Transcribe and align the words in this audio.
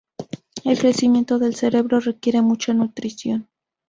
El 0.63 0.79
crecimiento 0.79 1.37
del 1.37 1.53
cerebro 1.53 1.99
requiere 1.99 2.41
mucha 2.41 2.73
nutrición. 2.73 3.47